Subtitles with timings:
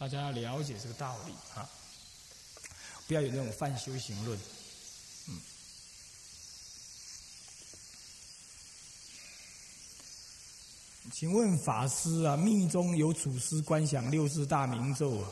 [0.00, 1.68] 大家要了解这个道理啊，
[3.06, 4.38] 不要有那种泛修行论。
[5.28, 5.38] 嗯，
[11.12, 15.28] 请问法师啊，密中有祖师观想六字大明咒啊，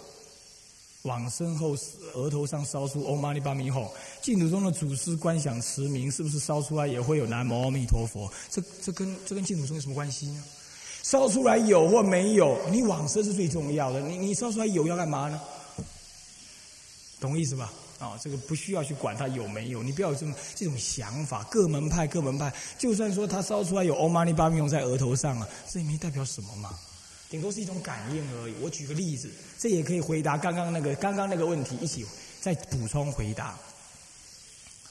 [1.05, 1.75] 往生后
[2.13, 3.91] 额头上烧出嗡嘛呢叭咪吽，
[4.21, 8.31] 净土中的祖师观想持名，是不是烧出来也会有南无阿弥陀佛？
[8.51, 10.45] 这这跟这跟净土宗有什么关系呢？
[11.09, 13.99] 烧出来有或没有，你往生是最重要的。
[14.03, 15.41] 你你烧出来有要干嘛呢？
[17.19, 17.73] 懂意思吧？
[17.99, 21.43] 啊，这个不需要去管它有没有，你不要有这种这种想法。
[21.45, 26.79] 各门派各门派，就算说他烧出来有欧玛尼巴用在额头上啊，这也没代表什么嘛，
[27.31, 28.55] 顶多是一种感应而已。
[28.61, 32.05] 我举个例子，这也可以回答刚刚那个刚刚那个问题，一起
[32.39, 33.57] 再补充回答。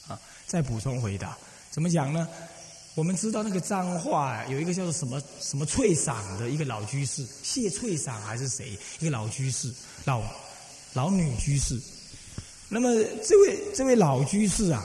[0.08, 1.38] 啊，再补充回答，
[1.70, 2.28] 怎么讲呢？
[2.98, 8.76] 我们知道那个脏话有一个叫做什么什么翠赏的一个老居士，谢翠赏还是谁？
[9.00, 9.72] 一个老居士，
[10.06, 10.20] 老
[10.94, 11.80] 老女居士。
[12.68, 12.90] 那么
[13.24, 14.84] 这位这位老居士啊，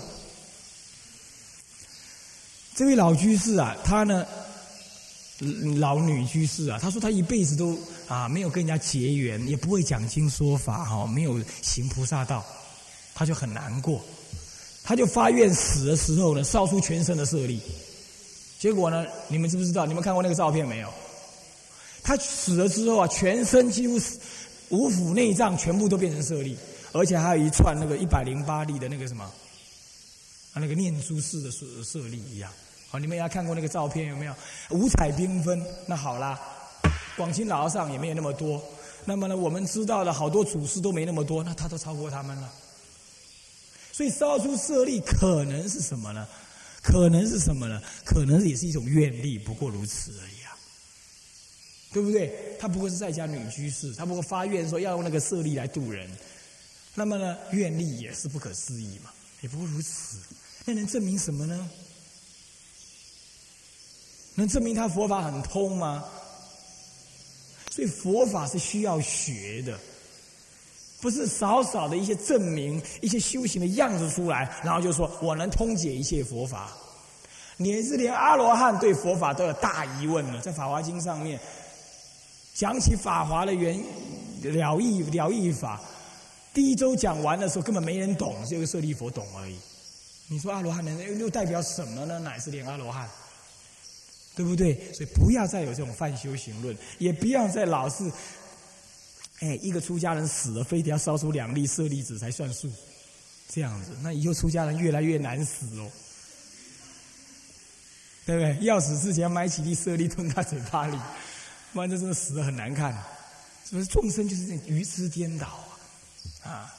[2.74, 4.26] 这位老居士啊，他呢，
[5.78, 12.44] 老女居士啊，他说他一辈子都啊没有跟人家结缘，也不会讲经说法哈，没有行菩萨道，
[13.14, 14.04] 他就很难过，
[14.84, 17.58] 他就发愿死的时候呢，烧出全身的舍利。
[18.62, 19.04] 结果呢？
[19.26, 19.84] 你们知不知道？
[19.84, 20.88] 你们看过那个照片没有？
[22.00, 24.16] 他死了之后啊，全身几乎是
[24.68, 26.56] 五腑内脏全部都变成舍利，
[26.92, 32.48] 而且还有一串那个一百零八粒的那个什么啊，那个念珠式的舍舍利一样。
[32.88, 34.34] 好，你们也看过那个照片有没有？
[34.70, 35.60] 五彩缤纷。
[35.86, 36.38] 那好啦，
[37.16, 38.62] 广清老和尚也没有那么多。
[39.04, 42.48] 那么呢，我们知道的好多祖师都没那么多，那他都超过他们了。
[43.90, 46.28] 所以烧出舍利可能是什么呢？
[46.82, 47.80] 可能是什么呢？
[48.04, 50.50] 可能也是一种愿力，不过如此而已啊，
[51.92, 52.56] 对不对？
[52.58, 56.10] 他不过是在家女居士，他不过发愿说要用那个舍利来度人，
[56.94, 60.18] 那么呢，愿力也是不可思议嘛，也不过如此。
[60.64, 61.70] 那能证明什么呢？
[64.34, 66.04] 能证明他佛法很通吗？
[67.70, 69.78] 所以佛法是需要学的。
[71.00, 76.76] 不是少少的一些证明、一些修行的样子出来，然后就说我能通解一切佛法。
[77.56, 81.38] 你是连阿罗汉对佛法都有大疑问了，在《法华经》上面
[82.54, 83.78] 讲起法华的原
[84.42, 85.80] 了义了义法，
[86.52, 89.56] 第一周讲完的时候根本没人懂，只有舍利佛懂而已。
[90.28, 92.18] 你说阿罗汉能又代表什么呢？
[92.18, 93.08] 乃是连阿罗汉，
[94.34, 94.92] 对不对？
[94.92, 98.10] 所以不要再有这种泛修行论，也不要再老是。
[99.40, 102.70] 哎，一个出家人死了，非得要烧出两粒舍利子才算数，
[103.48, 105.90] 这样子，那以后出家人越来越难死哦，
[108.24, 108.64] 对不对？
[108.64, 110.98] 要死之前买几粒舍利吞他嘴巴里，
[111.72, 112.92] 不然这真的死的很难看。
[113.64, 115.46] 是不是众生就是这愚痴颠倒
[116.42, 116.50] 啊？
[116.50, 116.74] 啊，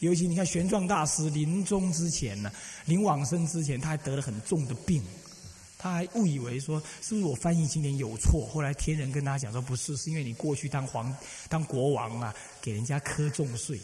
[0.00, 2.50] 尤其你看玄奘大师临终之前呢，
[2.86, 5.02] 临往生之前，他还得了很重的病。
[5.78, 8.46] 他还误以为说是不是我翻译经典有错？
[8.46, 11.12] 后来天人跟他讲说不是，是因为你过去当皇
[11.48, 13.80] 当国王啊，给人家磕重税，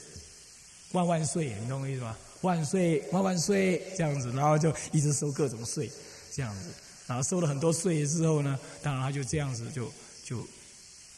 [0.93, 2.17] 万万岁，你懂我意思吗？
[2.43, 5.91] 万岁万万岁这样子，然后就一直收各种税，
[6.33, 6.69] 这样子，
[7.09, 9.91] 然后收了很多税之后呢，当然他就这样子就
[10.23, 10.47] 就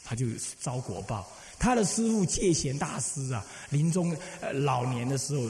[0.03, 0.25] 他就
[0.59, 1.29] 遭果报。
[1.59, 5.47] 他的师傅戒贤大师啊，临终呃老年的时候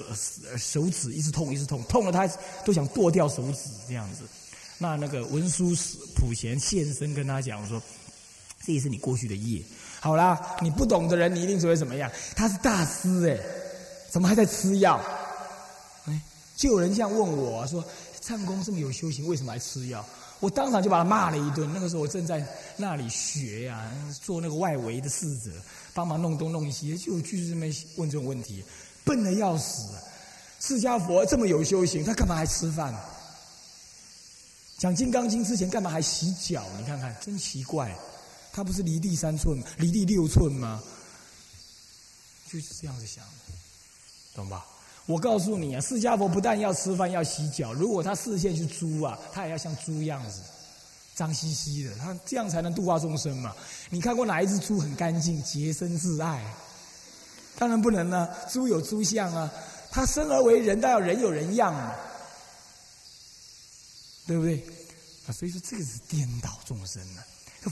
[0.57, 2.27] 手指一直痛一直痛，痛了他
[2.65, 4.23] 都想剁掉手指这样子。
[4.77, 7.81] 那那个文殊师普贤现身跟他讲说，
[8.65, 9.61] 这也是你过去的业。
[10.01, 12.11] 好啦，你不懂的人，你一定觉得怎么样？
[12.35, 13.39] 他是大师哎，
[14.09, 14.99] 怎么还在吃药？
[16.07, 16.21] 哎，
[16.57, 17.85] 就有人这样问我说
[18.19, 20.03] ：“唱功这么有修行，为什么还吃药？”
[20.41, 21.71] 我当场就把他骂了一顿。
[21.73, 23.89] 那个时候我正在那里学呀，
[24.21, 25.51] 做那个外围的侍者，
[25.93, 27.65] 帮忙弄东弄西，就就是这么
[27.95, 28.61] 问这种问题，
[29.05, 29.93] 笨的要死。
[30.59, 32.93] 释迦佛这么有修行，他干嘛还吃饭？
[34.77, 36.65] 讲《金刚经》之前，干嘛还洗脚？
[36.77, 37.95] 你看看，真奇怪。
[38.51, 40.83] 他不是离地三寸，离地六寸吗？
[42.51, 43.23] 就是这样子想，
[44.35, 44.65] 懂吧？
[45.05, 47.73] 我告诉你啊，释迦佛不但要吃饭，要洗脚。
[47.73, 50.39] 如果他视线是猪啊，他也要像猪样子，
[51.15, 51.95] 脏兮兮的。
[51.97, 53.53] 他这样才能度化众生嘛。
[53.89, 56.43] 你看过哪一只猪很干净、洁身自爱？
[57.57, 58.29] 当然不能了。
[58.49, 59.51] 猪有猪相啊，
[59.89, 61.93] 他生而为人，但要人有人样嘛。
[64.27, 64.63] 对不对？
[65.27, 67.21] 啊，所以说这个是颠倒众生呢，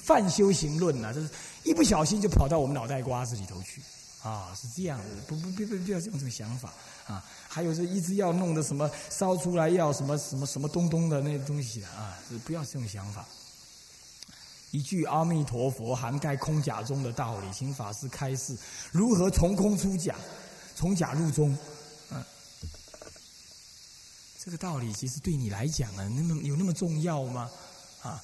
[0.03, 1.29] 泛修行论呐，就是
[1.63, 3.81] 一不小心就跑到我们脑袋瓜子里头去
[4.21, 6.73] 啊，是这样的，不不不不不要这种想法
[7.09, 7.21] 啊。
[7.49, 12.15] 还有是一直要弄的什么烧出来要什么什么什么东东的那些东西啊，
[12.45, 13.25] 不要这种想法。
[14.71, 18.55] 一句阿弥陀佛涵盖空假中的道理，请法师开示
[18.91, 20.15] 如何从空出假，
[20.75, 21.57] 从假入中。
[22.11, 22.23] 嗯，
[24.37, 27.49] 这个道理其实对你来讲呢，那么有那么重要吗？
[28.03, 28.23] 啊，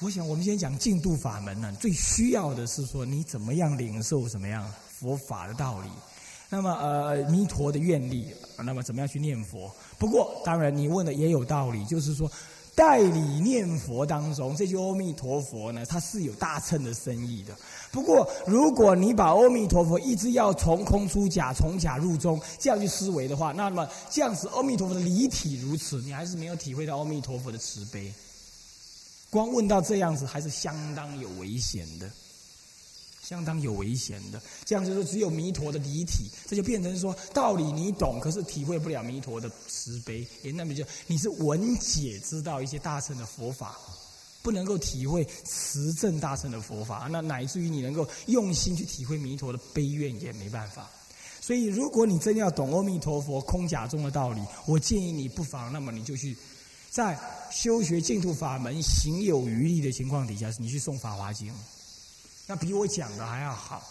[0.00, 5.88] 我想我们先讲净度法门呢，最需要的是说你怎么样领受什么样佛法的道理。
[6.48, 8.28] 那么呃，弥陀的愿力，
[8.58, 9.70] 那么怎么样去念佛？
[9.98, 12.30] 不过当然你问的也有道理，就是说。
[12.74, 17.52] 代理念佛当中，这句阿弥陀佛呢，它是有大乘的深意的。
[17.90, 28.14] 不过，如果你把阿弥陀佛一直要从空出假，从假入中这样去思维的话，那么这样子阿弥陀佛的离体如此，你还是没有体会到阿弥陀佛的慈悲。
[29.28, 32.08] 光问到这样子，还是相当有危险的。
[33.28, 40.26] 相当有危险的，这样就是只有弥陀的离体，这就变成说道理你懂，可是体会不了弥陀的慈悲。
[40.44, 43.76] 诶，那么就你是文解知道一些大乘的佛法，
[44.40, 50.90] 不能够体会持正大乘的佛法，那乃至于你能够用心去体会弥陀的悲愿也没办法。
[51.38, 56.34] 所以，如果你真要懂阿弥陀佛空假中的道理，我建议你不妨，那么你就去
[56.90, 57.18] 在
[57.50, 61.52] 修学净土法门行有余力的情况底下，你去诵《法华经》。
[62.48, 63.82] 那比我讲的还要好。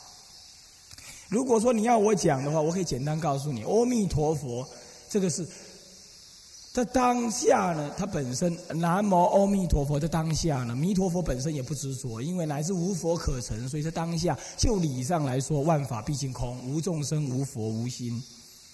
[1.30, 4.68] 如果说你要我讲的话，我可以简单告诉你，阿弥陀佛，
[5.08, 5.48] 这个是
[6.74, 18.24] 在当下呢，它本身南无阿弥陀佛的当下呢，弥陀佛本身也不执着，因为乃至无佛可成，所以在当下就理上来说，万法毕竟空，无众生，无佛，无心，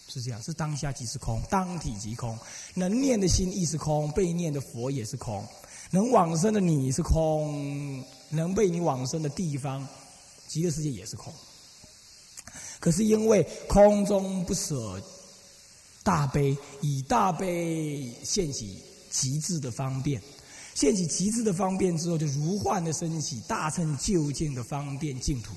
[0.07, 2.37] 是这样，是当下即是空，当体即空，
[2.75, 5.43] 能念的心亦是空，被念的佛也是空，
[5.91, 8.01] 能往生的你是空。
[8.33, 9.87] 能被你往生的地方，
[10.47, 11.33] 极乐世界也是空。
[12.79, 15.01] 可是因为空中不舍
[16.03, 20.21] 大悲，以大悲现起极致的方便，
[20.75, 25.53] 现起极致的方便之后，就如幻的升起大乘究竟的方便净土，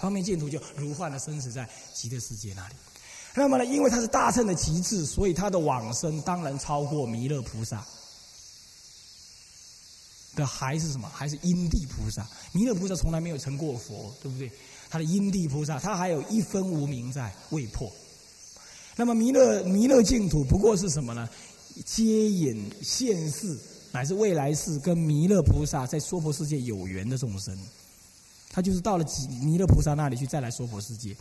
[0.00, 2.74] 方便净土就如幻的生死在极乐世界那里。
[3.36, 7.86] 那么呢，因为它是大乘的极致，所以它的往生当然超过弥勒菩萨。
[10.34, 11.08] 的还是什么？
[11.08, 12.26] 还是因地菩萨？
[12.52, 14.50] 弥勒菩萨从来没有成过佛，对不对？
[14.90, 17.90] 他的因地菩萨，他还有一分无名在未破。
[18.96, 21.28] 那么弥勒弥勒净土不过是什么呢？
[21.84, 23.58] 接引现世
[23.90, 27.58] 乃至未来世跟弥勒菩萨在娑婆世界有缘的众生，
[28.50, 29.04] 他就是到了
[29.42, 31.16] 弥勒菩萨那里去，再来娑婆世界，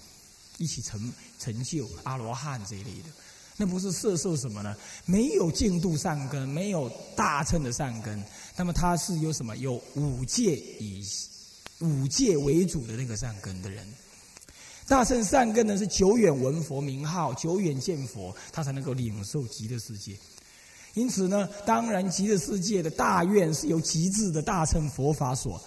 [0.60, 3.10] 一起成成就阿罗汉这一类的。
[3.56, 4.76] 那不是摄受什么呢？
[5.06, 8.24] 没有净度善根，没有大乘的善根，
[8.56, 9.56] 那么他是有什么？
[9.58, 11.06] 有五戒以
[11.80, 13.88] 五戒为主的那个善根的人。
[14.88, 20.18] 大乘善根呢，是久远闻佛名号，久远见佛，他才能够领受极乐世界。
[20.96, 25.62] 因此呢，当然极乐世界的大愿是由极致的大乘佛法所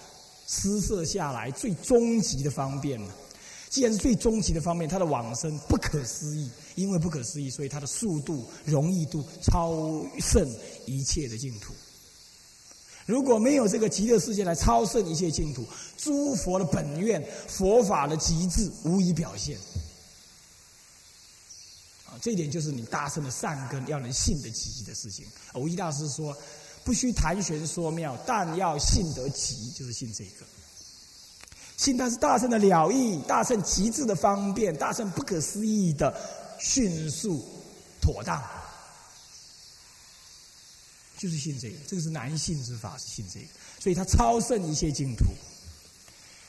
[0.46, 3.14] 施设下来最终极的方便了。
[3.76, 10.50] 既然是最终极的方面，它的往生不可思议，因为不可思议，所以它的速度、容易度超胜
[10.86, 11.74] 一切的净土。
[13.04, 15.62] 如果没有这个极乐世界来超胜一切净土，
[15.98, 19.58] 诸佛的本愿、佛法的极致无以表现。
[22.06, 25.26] 啊，这一点就是你大圣的善根要能信得极的事情。
[25.52, 26.34] 偶一大师说
[26.82, 30.46] ：“不需谈玄说妙，但要信得极，就是信这个。”
[31.76, 36.12] 信他是大圣的了义，大圣极致的方便，大圣不可思议的
[36.58, 37.44] 迅速
[38.00, 38.42] 妥当，
[41.18, 41.76] 就是信这个。
[41.86, 43.46] 这个是难信之法，是信这个，
[43.78, 45.26] 所以他超胜一切净土。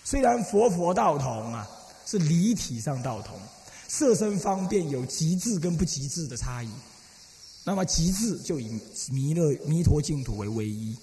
[0.06, 1.68] 虽然佛佛道同啊，
[2.06, 3.38] 是离体上道同，
[3.90, 6.70] 色身方便有极致跟不极致的差异。
[7.66, 8.80] 那么极致就以
[9.12, 10.96] 弥勒弥陀净土为唯一，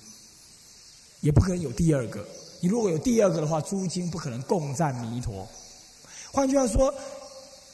[1.21, 2.26] 也不可能有第二个。
[2.64, 5.47] 你如果有第二个的话，诸经不可能共赞弥陀。
[6.33, 6.94] 换句话说，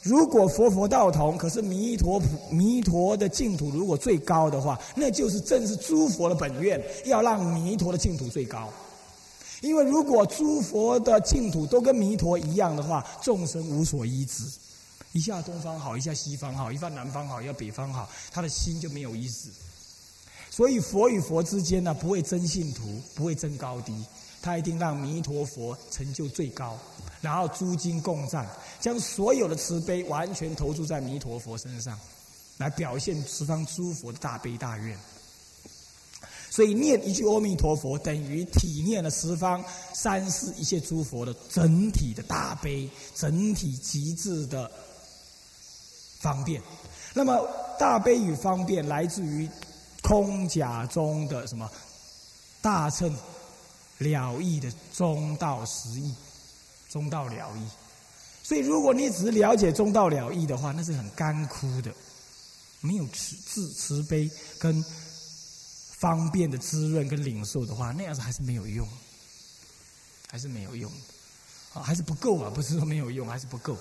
[0.01, 8.67] 如果佛佛道同，可是弥陀普弥陀的净土如果最高的话，那就是正是诸佛的本愿，要让弥陀的净土最高。
[9.61, 14.43] 因为如果诸佛的净土都跟弥陀一样的话，众生无所依止，
[15.13, 19.47] 一下东方好，一下西方好，一下南方好，一下北方好，他的心就没有依止。
[20.49, 22.81] 所以佛与佛之间呢，不会争信徒，
[23.15, 23.95] 不会争高低。
[24.41, 26.75] 他一定让弥陀佛成就最高，
[27.21, 31.95] 然后诸经共赞，将所有的慈悲完全投注在弥陀佛身上，
[32.57, 34.97] 来表现十方诸佛的大悲大愿。
[36.49, 44.69] 所以念一句阿弥陀佛，等于体念了十方三世一切诸佛的整体的大悲，整体极致的
[46.19, 46.61] 方便。
[47.13, 47.47] 那么
[47.79, 49.47] 大悲与方便来自于
[50.01, 51.69] 空假中的什么
[52.61, 53.15] 大乘。
[54.01, 56.13] 了义的中道实义，
[56.89, 57.67] 中道了义。
[58.43, 61.93] 所以，如果你只是了解中道了义的话，那是很干枯的，
[62.81, 64.29] 没有慈慈慈悲
[64.59, 64.83] 跟
[65.99, 68.87] 方便的滋润跟领受的话，那样子还是没有用，
[70.27, 70.91] 还是没有用，
[71.73, 72.49] 啊，还是不够啊！
[72.49, 73.77] 不是说没有用，还是不够。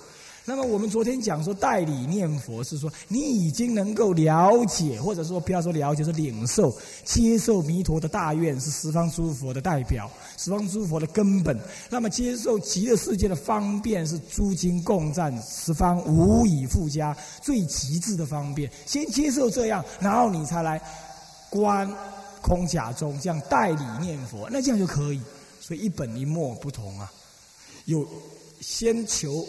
[0.46, 11.56] 那么我们昨天讲说代理念佛是说你已经能够了解，或者说不要说了解，是领受、接受弥陀的大愿是十方诸佛的代表，十方诸佛的根本。
[11.88, 18.68] 那么接受极乐世界的方便是诸经共赞，十方无以复加，最极致的方便。
[18.86, 20.80] 先接受这样，然后你才来
[21.48, 21.88] 观
[22.40, 25.20] 空假中这样代理念佛，那这样就可以。
[25.60, 27.12] 所以一本一末不同啊，
[27.84, 28.04] 有
[28.60, 29.46] 先求。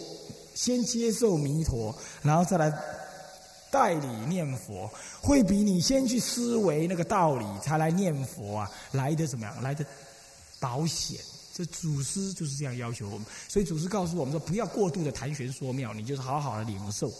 [0.54, 2.72] 先接受弥陀，然后再来
[3.70, 4.90] 代理念佛，
[5.20, 9.62] 会比你先去思维那个道理才来念佛啊来的怎么样？
[9.62, 9.84] 来的
[10.60, 11.18] 保险。
[11.54, 17.12] 这祖师就是这样要求我们，所以祖师告诉我们说：不要过度的谈玄说妙，你就是好好的领受，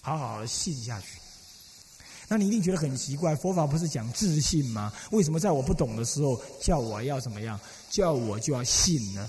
[0.00, 1.18] 好好的信下去。
[2.26, 4.90] 那你一定觉得很奇怪，佛法不是讲自信吗？
[5.10, 7.60] 为什么在我不懂的时候叫我要怎么样？
[7.90, 9.28] 叫我就要信呢？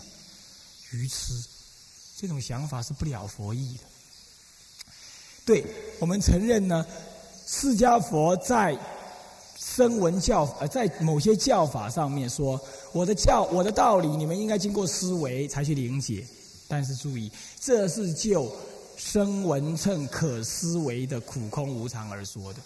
[0.92, 1.34] 愚痴。
[2.18, 3.84] 这种想法是不了佛意的。
[5.46, 5.66] 对
[6.00, 6.86] 我们承认呢，
[7.46, 8.78] 释迦佛在
[9.58, 12.60] 声闻教呃，在某些教法上面说，
[12.94, 16.26] 我的教我的道理，你们应该经过思维才去理解。
[16.68, 18.52] 但是注意，这是就
[18.96, 22.60] 声闻乘可思维的苦空无常而说的。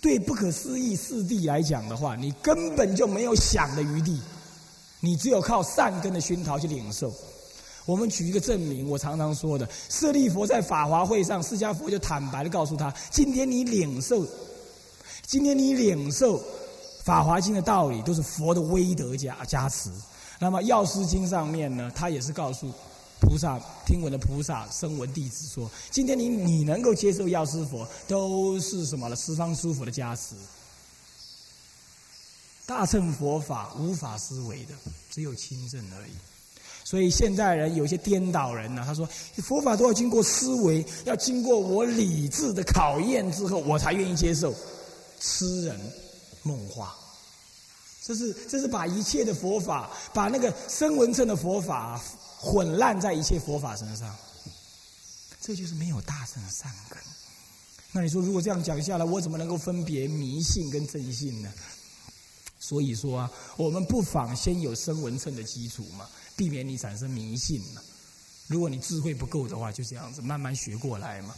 [0.00, 4.20] 对不可思议四谛来讲的话，你根本就没有想的余地，
[5.00, 7.14] 你只有靠善根的熏陶去领受。
[7.90, 14.24] 我们举一个证明，我常常说的，舍利佛在法华会上，释迦佛就坦白的告诉他：今天你领受，
[15.26, 16.40] 今天你领受
[17.02, 19.90] 法华经的道理，都是佛的威德加加持。
[20.38, 22.72] 那么药师经上面呢，他也是告诉
[23.20, 29.16] 菩萨听闻的菩萨声闻弟子说：今天你你能够接受药师佛，都是什么了？
[29.16, 30.36] 十方诸佛的加持。
[32.66, 34.74] 大乘佛法无法思维的，
[35.10, 36.12] 只有亲证而已。
[36.90, 44.52] 所以现代人有些颠倒人呢，他说佛法都要经过思维，要经过我理智的考验之后，我才愿意接受。
[45.20, 45.78] 痴人
[46.42, 46.92] 梦话，
[48.02, 51.96] 这是这是把一切的佛法，把那个声闻乘的佛法
[52.36, 54.12] 混烂在一切佛法身上，
[55.40, 56.98] 这就是没有大乘的善根。
[57.92, 61.52] 那你说，如果这样讲下来，我怎么能够分别迷信跟正信呢？
[62.58, 66.08] 所以说啊，我们不妨先有声闻乘的基础嘛。
[66.40, 67.82] 避免你产生迷信嘛？
[68.46, 71.34] 如果你智慧不够的话，就这样子慢慢学过来嘛，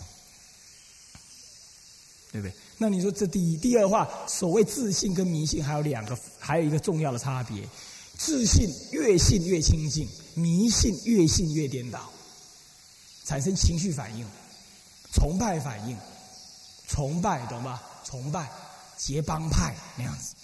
[2.30, 2.54] 对不对？
[2.78, 7.68] 那你说这第一、第二话，所谓自信跟迷信还有两个，还有一个重要的差别：
[8.16, 12.08] 自信越信越清净，迷信越信越颠倒，
[13.24, 14.24] 产生情绪反应、
[15.12, 15.98] 崇拜反应、
[16.86, 17.82] 崇拜，懂吧？
[18.04, 18.48] 崇拜
[18.96, 20.36] 结帮派那样子。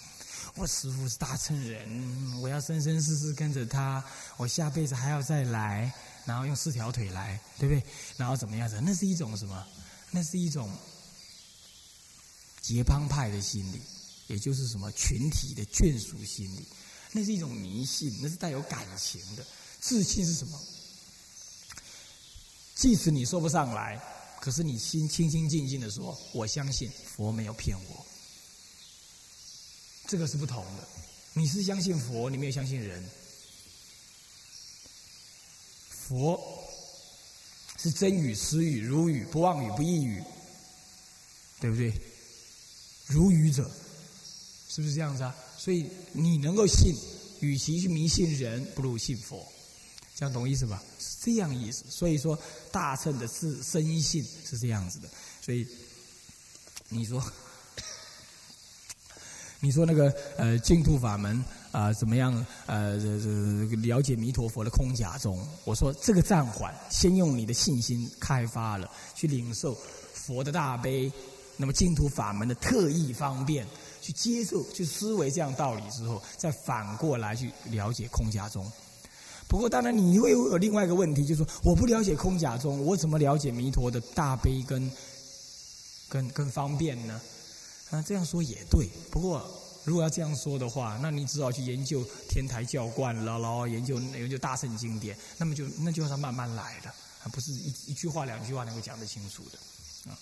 [0.55, 4.03] 我师傅是大乘人，我要生生世世跟着他，
[4.35, 5.93] 我下辈子还要再来，
[6.25, 7.83] 然后用四条腿来，对不对？
[8.17, 8.81] 然后怎么样子？
[8.83, 9.65] 那是一种什么？
[10.11, 10.69] 那是一种
[12.61, 13.81] 结帮派的心理，
[14.27, 16.67] 也就是什么群体的眷属心理。
[17.11, 19.45] 那是一种迷信，那是带有感情的。
[19.79, 20.59] 自信是什么？
[22.75, 24.01] 即使你说不上来，
[24.41, 28.05] 可是你心清清静静的说：“我相信佛没有骗我。”
[30.09, 30.87] 这个是不同的，
[31.33, 33.07] 你是相信佛，你没有相信人。
[35.91, 36.65] 佛
[37.77, 40.23] 是真语、实语、如语，不妄语、不异语，
[41.59, 41.93] 对不对？
[43.05, 43.69] 如语者，
[44.67, 45.35] 是不是这样子啊？
[45.59, 46.95] 所以你能够信，
[47.41, 49.47] 与其去迷信人，不如信佛，
[50.15, 50.83] 这样懂意思吧？
[50.97, 51.85] 是这样意思。
[51.87, 52.35] 所以说，
[52.71, 55.07] 大乘的是深信是这样子的。
[55.39, 55.67] 所以
[56.87, 57.23] 你说。
[59.61, 62.33] 你说那个呃净土法门啊怎么样？
[62.65, 69.77] 呃这这了解弥陀佛的空假中，我说这个暂缓，先用你的信心开发了，去领受
[70.13, 71.11] 佛的大悲，
[71.57, 73.67] 那么净土法门的特异方便，
[74.01, 78.65] 去接受，去思维这样道理之后，再反过来去了解空假中。
[79.49, 84.89] 不过当然你会有另外一个问题，就是说我不了解空假中，我怎么了解弥陀的大悲跟
[86.07, 87.19] 跟跟方便呢？
[87.89, 88.87] 啊，这样说也对。
[89.09, 89.43] 不过，
[89.83, 96.93] 如果要这样说的话，那你只好去研究天台教观了，然后研究研究大圣经典，那么就那就要慢慢来的，
[97.23, 100.11] 而不是一一句话两句话能够讲得清楚的。
[100.11, 100.17] 啊，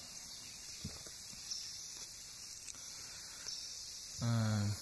[4.22, 4.74] 嗯，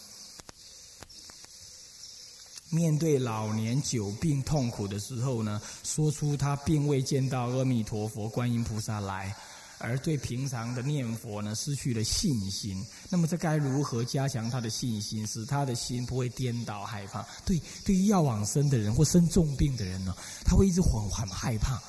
[2.70, 9.36] 面对老年久病痛苦的时候呢，说出他并未见到阿弥陀佛、观音菩萨来，
[9.78, 12.86] 而对平常的念佛呢失去了信心。
[13.10, 17.26] 那么这该如何加强他的信心，使他的心不会颠倒害怕？
[17.46, 21.82] 对，对于要往生的人或生重病的人呢，他会一直很很害怕，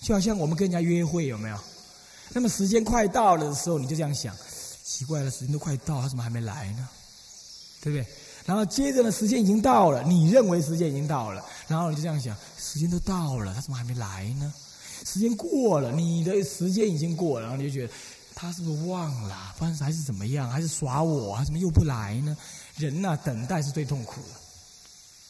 [0.00, 1.58] 就好像我们跟人家约会有没有？
[2.34, 4.34] 那么时间快到了的时候，你就这样想：
[4.84, 6.88] 奇怪了，时间都快到，他怎么还没来呢？
[7.82, 8.06] 对不对？
[8.44, 14.52] 然后接着呢，时间已经到了，你认为时间已经到了，然后你就这样想：时间都到了，他怎么还没来呢？
[15.04, 17.92] 时间过了，你的时间已经过了，然后你就觉得
[18.34, 20.48] 他是不是忘了，不然还是怎么样？
[20.48, 21.36] 还是耍我？
[21.36, 22.36] 他怎么又不来呢？
[22.76, 24.40] 人呐，等待是最痛苦的，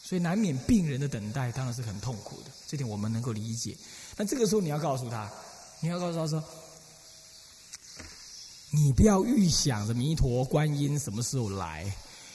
[0.03, 3.75] 所以难免病人的等待当然是很痛苦的，这点我们能够理解。
[4.15, 5.29] 那这个时候你要告诉他，
[5.81, 6.43] 你要告诉他说：
[8.71, 11.93] 你不要预想着弥陀观音什么时候来。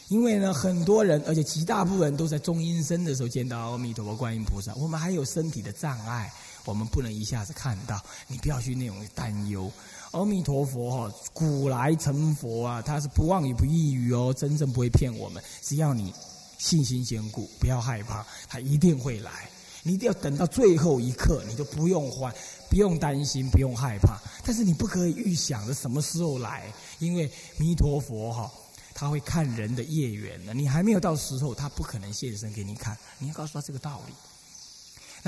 [0.09, 4.75] 因为呢，很多人，而且极大部分都在中阴身的时候见到阿弥陀佛、观音菩萨。
[4.75, 6.33] 我们还有身体的障碍，
[6.65, 8.01] 我们不能一下子看到。
[8.27, 9.71] 你不要去那种担忧。
[10.13, 15.43] 阿弥陀佛哈，古来成佛啊，他是不妄语不异语哦，真正不会骗我们。
[15.63, 16.13] 只要你
[16.59, 19.51] 信心坚固，不要害怕，他一定会来。
[19.83, 22.33] 你一定要等到最后一刻，你就不用慌，
[22.69, 24.19] 不用担心，不用害怕。
[24.45, 28.51] 但是你不可以预想着什么时候来，因为弥陀佛哈。
[28.95, 32.99] 他会看人的业缘的，你还没有到时候，他不可能现身给你看。
[33.21, 34.13] 你要告诉他这个道理，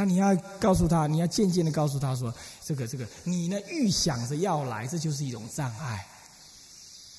[0.00, 6.07] 那你要告诉他，你要渐渐的告诉他说，这个这个，你呢预想着要来，这就是一种障碍，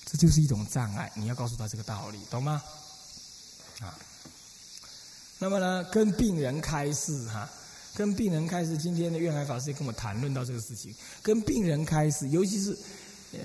[0.05, 1.11] 这就是一种障碍。
[1.13, 2.59] 你要告诉他这个道理，懂吗？
[3.81, 3.95] 啊，
[5.37, 7.47] 那么呢，跟病人开示哈，
[7.93, 12.75] 跟病人开示，今天的愿海法师也跟我谈论到这个事情，跟病人开示，尤其是。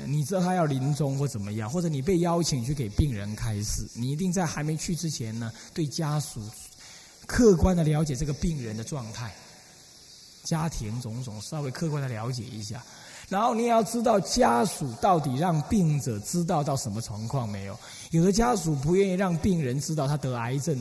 [0.05, 6.43] 你知道他要临终或怎么样，或者你被邀请去给病人开示，你一定在还没去之前呢，对家属
[7.27, 9.35] 客观的了解这个病人的状态、
[10.45, 12.83] 家庭种种，稍微客观的了解一下。
[13.29, 17.77] 然后你也要知道家属到底让病者知道到什么状况没有？
[18.13, 20.79] 有的家属不愿意让病人知道他得癌症，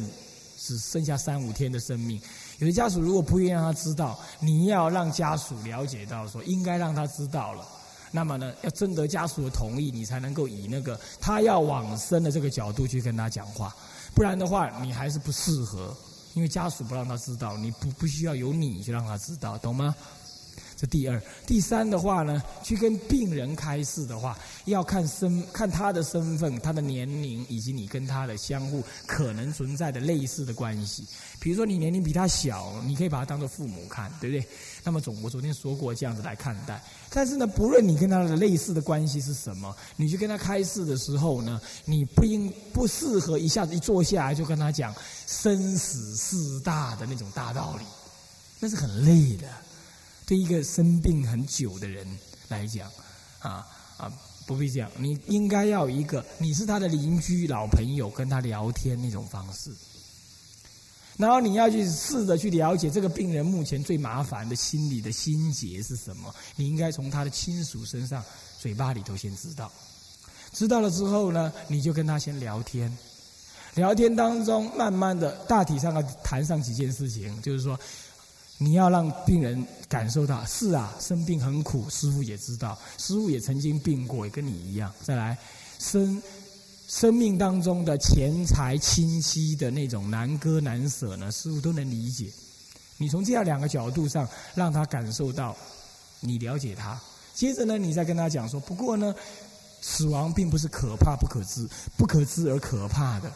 [0.60, 2.22] 只剩下三五天的生命。
[2.60, 7.68] 有的家属如果不愿意让他知道，你要让家属了解到说，应该让他知道了。
[8.12, 13.76] 那么呢，要征得家属的同意，你才能够以那个他要往生的这个角度去跟他讲话，
[14.14, 15.98] 不然的话，你还是不适合，
[16.36, 19.96] 因为家属不让他知道，你不不需要有你去让他知道，懂吗？
[20.78, 31.08] 这第二，第三的话呢，去跟病人开示的话，要看身，看他的身份、他的年龄，以及你跟他的相互可能存在的类似的关系。
[31.40, 34.46] 比如说，你年龄比他小，你可以把他当做父母看，对不对？
[34.84, 36.84] 那么总我昨天说过这样子来看待。
[37.10, 44.94] 但是呢，不论你跟他的类似的关系是什么，你去跟他开示的时候呢，你不应不适合一下子一坐下来就跟他讲
[45.26, 47.86] 生死事大的那种大道理，
[48.60, 49.48] 那是很累的。
[50.26, 52.08] 对一个生病很久的人
[52.48, 52.90] 来讲，
[53.40, 54.12] 啊啊，
[54.48, 54.90] 不必这样。
[54.98, 59.72] 你应该要一个，你是他的邻居、老朋友，跟他聊天那种方式。
[61.16, 66.34] 然后你要去试着去了解这个病人目前最麻烦的心理的心结是什么。
[66.56, 68.24] 你应该从他的亲属身上、
[68.60, 69.72] 嘴巴里头先知道。
[70.52, 72.92] 知道了之后呢，你就跟他先聊天。
[73.76, 77.80] 聊天当中，慢慢的大体上要谈上几件事情，就是说。
[78.58, 84.92] 你要让病人感受到，是啊，生病很苦，师傅也知道，师傅也曾经病过，也跟你一样。
[85.04, 85.38] 再来，
[85.78, 86.22] 生
[86.88, 92.32] 生命当中的钱财、亲戚的那种难割难舍呢，师傅都能理解。
[92.98, 95.56] 你从这样两个角度上让他感受到，
[96.22, 96.98] 你了解他。
[97.34, 99.14] 接着呢，你再跟他讲说，不过呢，
[99.82, 103.30] 死亡并不是可怕不可知、不可知而可怕的。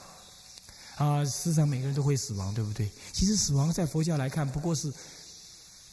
[0.99, 2.89] 啊，世上每个人都会死亡，对不对？
[3.13, 4.93] 其实死亡在佛教来看，不过是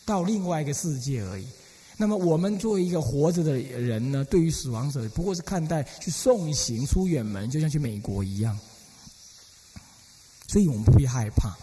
[0.05, 1.47] 到另外一个世界而已。
[1.97, 8.59] 那么我们作为一个活着的人呢，对于死亡者，不过是看待去送行出远门，就像去美国一样。
[10.49, 11.57] 所以我们不必害怕，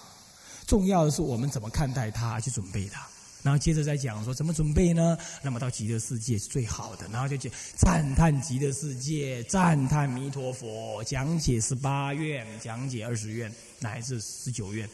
[0.65, 3.05] 重要的是我们怎么看待他，去准备他。
[3.43, 5.17] 然后接着再讲说怎么准备呢？
[5.41, 7.05] 那么到极乐世界是最好的。
[7.11, 14.89] 然后就讲赞叹极乐世界，赞叹弥陀佛，讲解十八愿，讲解二十愿，乃至十九愿。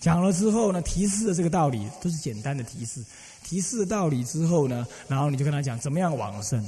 [0.00, 3.04] 讲了之后呢，提示的这个道理都是简单的提示。
[3.44, 6.64] 提示道理之后呢，然后你就跟他讲怎么样往生。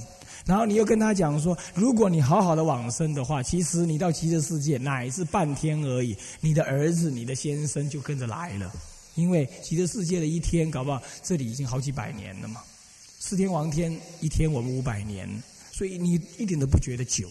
[0.47, 8.73] 然后你又跟他讲说，如果你好好的往生的话，其实你到极乐世界乃至半天而已，你的儿子、你的先生就跟着来了。
[9.21, 12.63] 因为极乐世界的一天，搞不好这里已经好几百年了嘛。
[13.19, 15.29] 四天王天一天，我们五百年，
[15.71, 17.29] 所以你一点都不觉得久。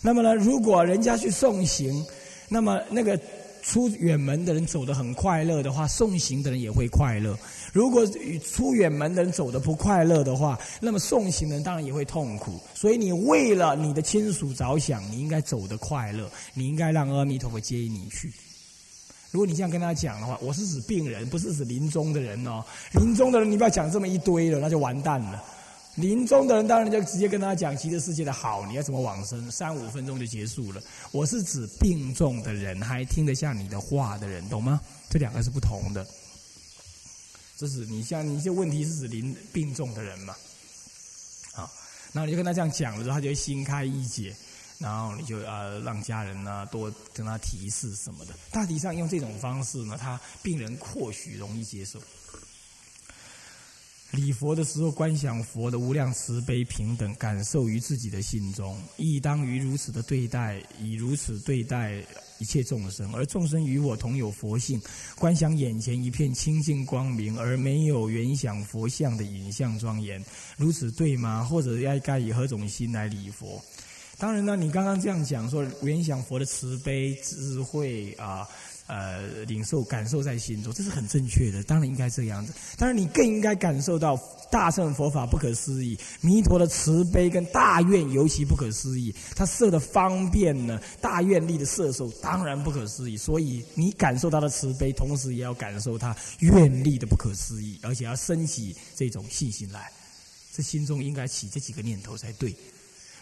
[0.00, 2.04] 那么呢，如果人家去送行，
[2.48, 3.18] 那么那个
[3.62, 7.34] 出远门的人走得很快乐的话，送行的人也会快乐；
[7.72, 8.06] 如果
[8.44, 12.60] 出远门的人走得不快乐的话，那么送行的人当然也会痛苦。
[12.74, 18.30] 所以，你为了你的亲属着想，你应该走得快乐，你应该让阿弥陀佛接你去。
[19.34, 22.64] 如果你这样跟他讲的话，我是指病人，不是指临终的人哦。
[22.92, 25.42] 临终的人，你不要讲这么一堆了，那就完蛋了。
[25.96, 30.80] 临终的人当然就直接跟他讲极乐世界的好，你要怎么往生，三五分钟就结束了。
[31.10, 34.80] 我是指病重的人，还听得下你的话的人，懂吗？
[35.10, 36.06] 这两个是不同的。
[37.56, 40.36] 这是你像你这问题是指临病重的人嘛？
[41.54, 41.68] 好，
[42.12, 44.32] 然后你就跟他这样讲了之后，他就会心开意解，
[44.84, 48.34] 然后你就呃让家人呢多跟他提示什么的。
[48.50, 51.98] 大体上用这种方式呢，他病人或许容易接受。
[54.10, 62.00] 礼佛的时候，观想佛的无量慈悲平等，感受于自己的心中，亦当于如此的对待，以如此对待
[62.38, 64.80] 一切众生，而众生与我同有佛性，
[65.18, 70.24] 观想眼前一片清净光明，而没有原想佛像的影像庄严，
[70.56, 71.42] 如此对吗？
[71.42, 73.60] 或者要该以何种心来礼佛？
[74.18, 78.48] 当然呢，你刚刚这样讲说，原想佛的慈悲智慧啊。
[78.86, 81.62] 呃，领受感受在心中，这是很正确的。
[81.62, 82.52] 当然应该这样子。
[82.76, 84.14] 当然，你更应该感受到
[84.50, 89.10] 大乘佛法不可思议，弥陀的慈悲跟大愿尤其不可思议。
[89.34, 93.16] 他设的方便呢，大愿力的摄受当然不可思议。
[93.16, 99.90] 所以你感受他的慈悲，同时也要感受他愿力的不可思议，而且要升起这种信心来。
[100.52, 102.54] 这心中应该起这几个念头才对。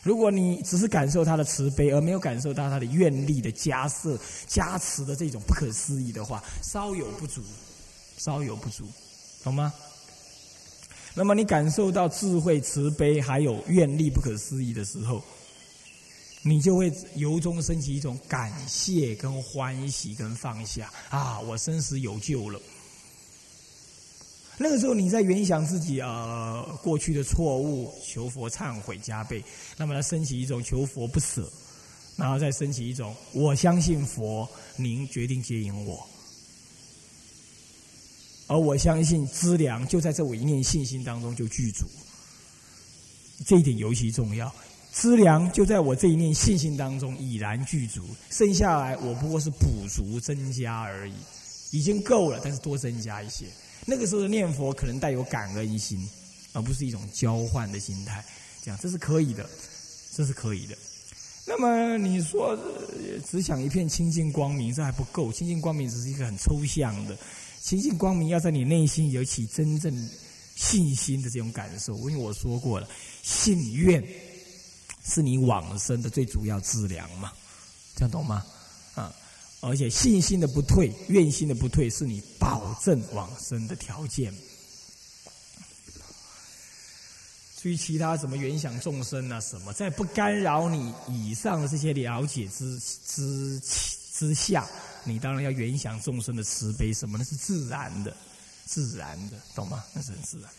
[0.02, 7.40] 如果你只是感受他的慈悲，而没有感受到他的愿力的加设、加持的这种不可思议的话，稍有不足，
[8.18, 8.84] 稍有不足，
[9.44, 9.72] 懂吗？
[11.14, 15.22] 那么你感受到智慧、慈悲还有愿力不可思议的时候，
[16.42, 21.38] 你就会由衷升起一种感谢、跟欢喜、跟放下啊！
[21.40, 22.58] 我生死有救了。
[24.58, 29.42] 那个时候，你在原想自己呃过去的错误，求佛忏悔加倍，
[29.76, 31.50] 那么升起一种求佛不舍，
[32.16, 36.06] 然后再升起一种我相信佛，您决定接引我，
[38.46, 41.86] 而我相信资粮就在这我一念信心当中就具足，
[43.46, 44.54] 这一点尤其重要，
[44.92, 51.14] 资粮就在我这一念信心当中已然具足，剩下来我不过是补足增加而已，
[51.72, 53.46] 已经够了，但是多增加一些。
[53.84, 56.08] 那个时候的念佛可能带有感恩心，
[56.52, 58.24] 而不是一种交换的心态，
[58.62, 59.48] 这样这是可以的，
[60.14, 60.76] 这是可以的。
[61.44, 62.56] 那么你说
[63.28, 65.32] 只想一片清净光明，这还不够。
[65.32, 67.18] 清净光明只是一个很抽象的，
[67.60, 69.92] 清净光明要在你内心有起真正
[70.54, 71.96] 信心的这种感受。
[72.08, 72.88] 因为我说过了，
[73.22, 74.02] 信愿
[75.04, 77.32] 是你往生的最主要资粮嘛，
[77.96, 78.46] 这样懂吗？
[78.94, 79.12] 啊。
[79.62, 84.34] 而且信心的不退，愿心的不退，是你保证往生的条件。
[87.56, 93.60] 至于其他什么原想众生啊，什么在不干扰你以上的这些了解之之
[94.12, 94.68] 之下，
[95.04, 98.16] 你当然要原想众生的慈悲，什么那是自然的，
[98.66, 99.84] 自然的，懂吗？
[99.94, 100.50] 那是自然。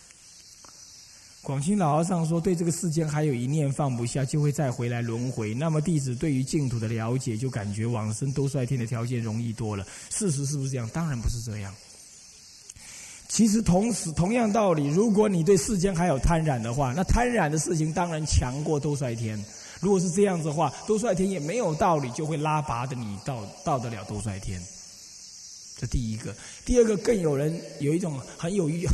[1.44, 5.54] 广清老和尚说：“对这个世间还有一念放不下，就会再回来轮回。
[5.54, 9.86] 那么弟子对于净土的了解，就感觉往生都率天的条件容易多了。
[10.10, 10.90] 事实是不是这样？
[10.94, 11.76] 当然不是这样。
[13.28, 19.38] 其实同时同样道理，如果你对世间还有贪染的话，那贪染的事情当然强过都率天。
[19.82, 24.62] 如果是这样子的话，都率天也没有道理就会拉拔的你到到得了都率天。
[25.78, 28.86] 这第一个，第二个更有人有一种很有意。”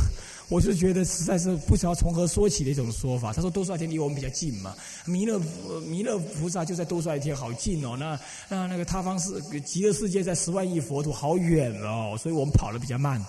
[0.50, 3.32] 我是觉得实在是不知道从何说起的一种说法。
[3.32, 4.74] 他说多帅天离我们比较近嘛，
[5.06, 5.40] 弥勒
[5.86, 7.96] 弥勒菩萨就在多帅天，好近哦。
[7.96, 12.16] 那那那个他方是极乐世界在十万亿佛土，好远哦。
[12.18, 13.24] 所以我们跑得比较慢，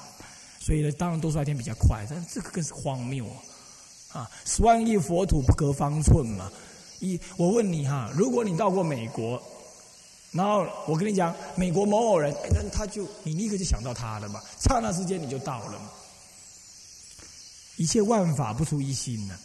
[0.59, 2.03] 所以呢，当然多帅天比较快。
[2.09, 3.23] 但这个更是荒谬
[4.11, 4.27] 啊！
[4.43, 6.51] 十万亿佛土不隔方寸嘛。
[7.01, 9.39] 一，我问你哈，如果你到过美国，
[10.31, 15.91] 然后我跟你讲，美国某某人，那他就你立刻就想到他了嘛，刹那之间你就到了嘛。
[17.81, 19.35] 一切万法不出一心呢，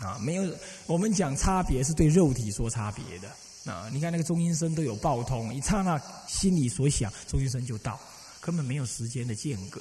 [0.00, 3.88] 啊，没有我们讲差别是对肉体说差别的啊。
[3.90, 5.98] 你看那个中阴身都有报通，一刹那
[6.28, 7.98] 心里所想，中阴身就到，
[8.42, 9.80] 根本没有时间的间隔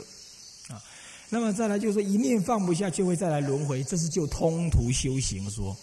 [0.69, 0.81] 啊。
[1.27, 3.83] 那么再来就是说，一念放不下，就会再来轮回。
[3.83, 5.75] 这是就通途修行说，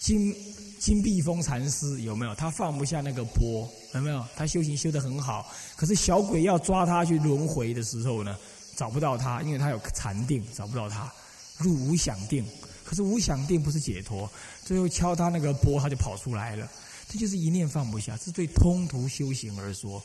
[0.00, 0.34] 金
[0.80, 2.34] 金碧峰禅师有没有？
[2.36, 4.24] 他放不下那个波，有没有？
[4.34, 8.34] 他修行修得很好，可是小鬼要抓他去轮回的时候呢？
[8.76, 11.10] 找不到他，因为他有禅定，找不到他，
[11.58, 12.44] 入无想定。
[12.84, 14.30] 可是无想定不是解脱，
[14.64, 16.70] 最后敲他那个波，他就跑出来了。
[17.08, 20.00] 这就是一念放不下，是对通途修行而说。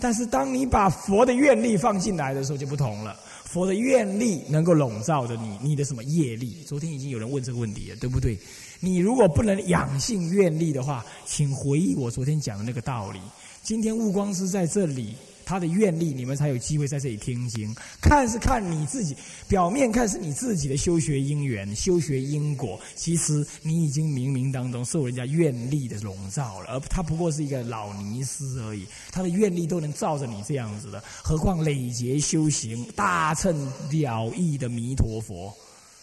[0.00, 3.16] 但是当你把佛的愿力放进来的时候，就不同了。
[3.44, 6.64] 佛的愿力能够笼罩着你，你的什么业力？
[6.66, 8.38] 昨天已经有人问这个问题了，对不对？
[8.80, 13.20] 你如果不能养性愿力的话，请回忆我昨天讲的那个道理。
[13.62, 15.14] 今天悟光师在这里。
[15.50, 17.74] 他的愿力，你们才有机会在这里听经。
[18.00, 19.16] 看是看你自己，
[19.48, 28.86] 表面看是你自己的修学因缘、修学因果，其实你已经冥冥当中受人家愿力的笼罩了，而他不过是一个老尼斯而已。
[29.10, 33.52] 他的愿力都能照着你这样子的，何况累劫修行大乘
[33.90, 35.52] 了义的弥陀佛，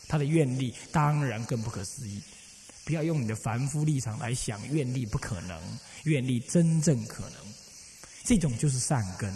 [0.09, 2.19] 他的愿力当然更不可思议。
[2.83, 5.57] 不要用你的凡夫立场来想，愿力不可能，
[6.03, 7.31] 愿力真正可能。
[8.27, 9.33] 这种就是善根，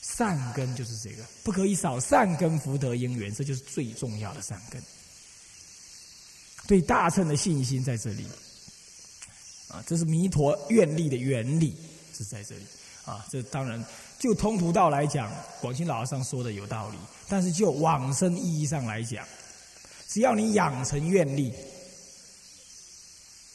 [0.00, 4.82] 善根就是这个，不可以少善根福德因缘，这就是最重要的善根。
[6.66, 8.24] 对大乘的信心在这里，
[9.68, 11.76] 啊，这是弥陀愿力的原理
[12.16, 12.64] 是在这里，
[13.04, 13.84] 啊，这当然
[14.18, 16.96] 就通途道来讲，广清老和尚说的有道理，
[17.28, 19.28] 但是就往生意义上来讲，
[20.08, 21.52] 只要你养成愿力，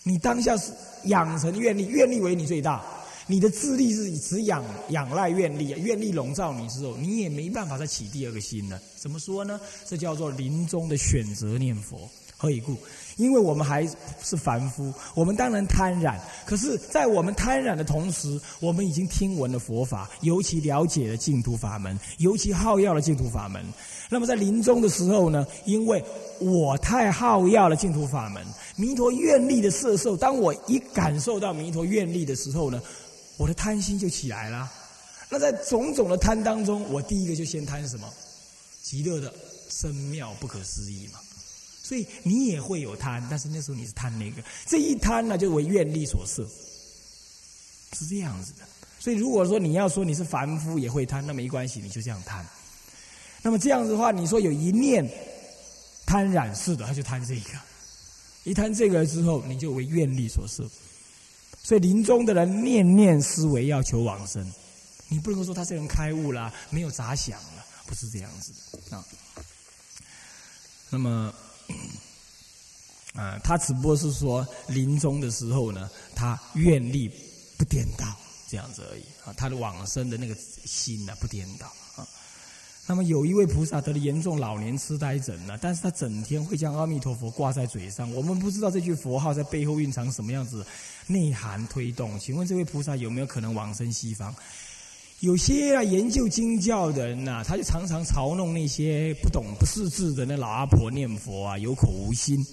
[0.03, 0.71] 你当下是
[1.05, 2.85] 养成愿力，愿力为你最大。
[3.29, 8.81] 你的智力是只仰仰赖愿力，愿力笼罩你之后，你也没办法再起第二个心了。
[8.97, 9.61] 怎么说呢？
[9.87, 12.09] 这叫做临终的选择念佛。
[12.35, 12.75] 何以故？
[13.17, 13.85] 因为我们还
[14.23, 16.19] 是凡夫，我们当然贪染。
[16.45, 23.63] 可是，在我们贪染的同时，我们已经听闻了佛法，尤其了解了净土法门，尤其好要了净土法门。
[24.09, 25.45] 那么，在临终的时候呢？
[25.65, 26.03] 因为
[26.39, 28.43] 我太好要了净土法门，
[28.75, 30.17] 弥陀愿力的摄受。
[30.17, 32.81] 当我一感受到弥陀愿力的时候呢？
[33.39, 34.69] 我的贪心就起来了，
[35.29, 38.13] 那在种种的贪当中，我第一个就先贪什么？
[38.83, 39.33] 极乐的
[39.69, 41.19] 深妙不可思议嘛。
[41.81, 46.45] 所以你也会有贪，但是那时候你是贪那个，这一贪呢就为愿力所摄，
[47.97, 48.65] 是这样子的。
[48.99, 52.45] 所以如果说你要说你是凡夫也会贪，那没关系，你就这样贪。
[53.41, 55.09] 那么这样子的话，你说有一念
[56.05, 57.51] 贪染是的，他就贪这个，
[58.43, 60.69] 一贪这个之后，你就为愿力所摄。
[61.69, 64.43] 所以临终的人念念思维要求往生，
[65.07, 68.51] 你不能说他这人开悟了，没有杂想了，不是这样子
[68.89, 69.05] 的啊。
[70.89, 71.31] 那么，
[73.13, 77.07] 啊，他只不过是说临终的时候呢，他愿力
[77.55, 78.17] 不颠倒
[78.49, 81.71] 这样子而已啊，他的往生的那个心呢不颠倒。
[82.89, 88.11] 那么有一位菩萨得了严重老年痴呆症呢，但是他整天会将阿弥陀佛挂在嘴上。
[88.15, 90.65] 我们不知道这句佛号在背后蕴藏什么样子
[91.05, 92.17] 内涵推动。
[92.19, 94.33] 请问这位菩萨有没有可能往生西方？
[95.19, 102.43] 有些啊研究经教的人呐，他就常常嘲弄那些不懂不识字的那老阿婆念佛啊，有口无心。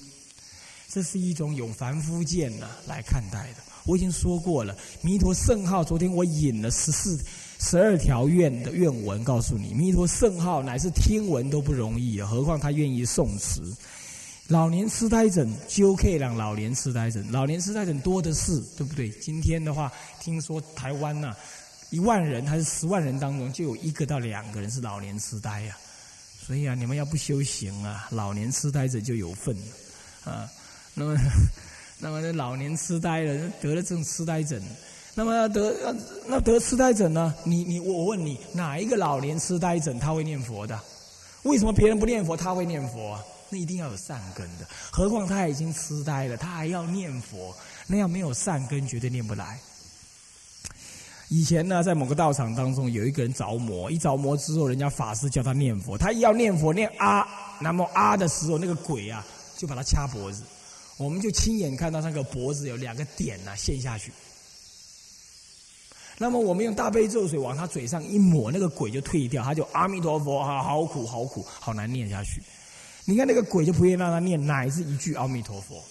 [0.90, 3.62] 这是一种用凡夫见呐来看待的。
[3.86, 7.18] 我已经说过了，弥陀圣号，昨天我引了十四。
[7.58, 13.60] 十二条愿的愿文告诉你，弥陀圣号乃是听闻都不容易，何况他愿意诵持。
[14.48, 19.10] 老年痴呆症就可以让老年痴呆症，老年痴呆症多的是，对不对？
[19.10, 19.90] 今天的话，
[20.20, 21.34] 听说台湾呐，
[21.90, 25.76] 一万人还是十万人当中，就有一个到两个人是老年痴呆呀。
[26.46, 29.56] 所以啊，你们要不修行啊，老年痴呆者就有份
[30.24, 30.48] 啊。
[30.94, 31.18] 那么，
[31.98, 34.62] 那么这老年痴呆了，得了这种痴呆症。
[35.18, 37.34] 那么得那得痴呆症呢？
[37.42, 40.78] 你你我问你，哪一个老年痴呆症他会念佛的？
[41.44, 43.18] 为什么别人不念佛他会念佛？
[43.48, 44.66] 那一定要有善根的。
[44.90, 47.54] 何况他已经痴呆了，他还要念佛，
[47.86, 49.58] 那样没有善根绝对念不来。
[51.30, 57.26] 以前呢，在某个道场当中，有一个人着魔，一着魔之后，人家法师叫他念佛，他一要念佛念啊，
[57.58, 59.24] 那么啊的时候，那个鬼啊
[59.56, 60.42] 就把他掐脖子，
[60.98, 64.12] 我们就亲眼看到那个脖子有两个点呐陷下去。
[66.18, 72.42] 那么我们用大悲咒水往他嘴上一抹，那个鬼就退掉，他就阿弥陀佛啊，好苦好苦，好难念下去。
[73.04, 75.82] 你看那个鬼就不愿意让他念，乃是一句阿弥陀佛。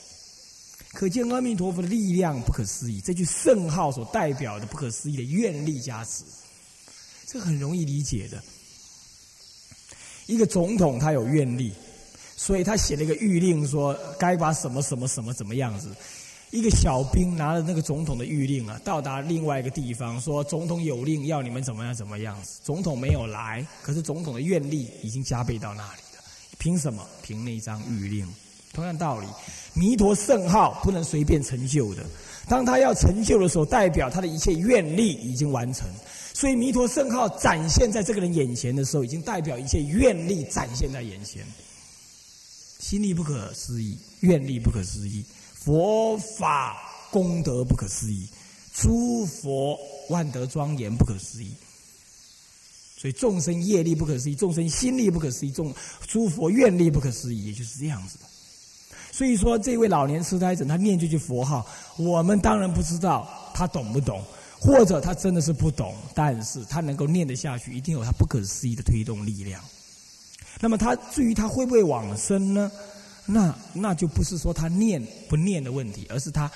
[0.93, 6.23] 可见阿弥陀佛的力量不可思议，这句圣号所代表的不可思议的愿力加持，
[7.27, 8.41] 这很容易理解的。
[10.25, 11.71] 一个总统他有愿力，
[12.35, 15.89] 所以他写了一个谕令，说该把什么什么什么怎么样子。
[16.55, 22.41] 一个小兵拿着那个总统的谕令啊，到达另外一个地方，说总统有令要你们怎么样怎么样。
[22.63, 26.23] 总统没有来，可是总统的愿力已经加倍到那里了。
[26.57, 27.05] 凭什么？
[27.21, 28.25] 凭那张谕令。
[28.71, 29.27] 同样道理，
[29.73, 32.05] 弥陀圣号不能随便成就的。
[32.47, 35.85] 当他要成就的时候，代表他的一切愿力已经完成。
[36.33, 41.45] 所以弥陀圣号展现在这个人眼前的时候，已经代表一切愿力展现在眼前。
[42.79, 45.25] 心力不可思议，愿力不可思议。
[45.65, 46.77] 佛法
[47.09, 48.29] 功德不可思议，
[48.71, 49.75] 诸佛
[50.09, 51.51] 万德庄严不可思议，
[52.95, 55.73] 所以众生业力不可思议，众生心力不可思议，众
[56.07, 58.25] 诸佛愿力不可思议，也就是这样子的。
[59.11, 61.65] 所以说，这位老年痴呆者他念这句佛号，
[61.97, 64.23] 我们当然不知道他懂不懂，
[64.59, 69.59] 或者他真的是不懂，但是他能够念得下去，一定有他不可思议的推动力量。
[70.59, 72.71] 那么他至于他会不会往生呢？
[73.25, 76.51] 那那就不是说他念不念的问题，而是他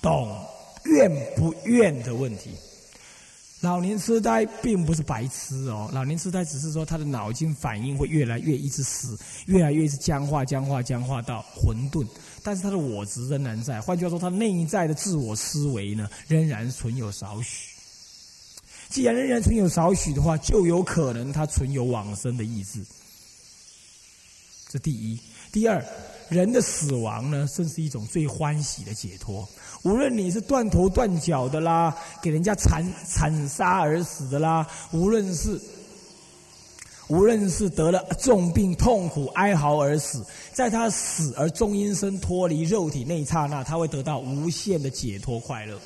[0.00, 0.44] 懂
[0.84, 2.50] 愿不愿的问题。
[3.60, 12.06] 老年痴呆并不是白痴哦，老年痴呆只是说他的脑筋反应会越来越一直死，越来越是僵化、僵化、僵化到混沌，
[12.42, 13.80] 但是他的我执仍然在。
[13.80, 17.72] 换句话说，他内在的自我思维呢，仍然存有少许。
[18.90, 22.84] 既然仍然存有少许的话，就有可能他存有往生的意志。
[24.68, 25.18] 这第一，
[25.50, 25.82] 第二，
[26.28, 29.46] 人的死亡呢，正是一种最欢喜的解脱。
[29.82, 35.60] 无论你是断头断脚的啦，给人家残残杀而死的啦，无论是
[37.08, 45.78] 无论是得了重病、痛苦、哀嚎而死，在他死而终阴身脱离肉体那一刹那，他会得到无限的解脱快乐。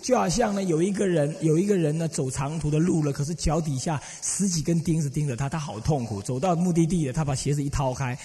[0.00, 6.22] 就好像呢，有一个人，有一个人呢，走长途的路了，可是脚底下十几根钉子钉着他，他好痛苦。
[6.22, 8.18] 走到目的地了，他把鞋子一掏开，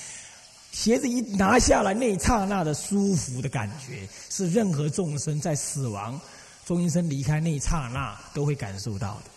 [0.76, 6.20] 鞋子一拿下来，那一刹那的舒服的感觉，是任何众生在死亡、
[6.66, 9.35] 中阴身离开那一刹那都会感受到的。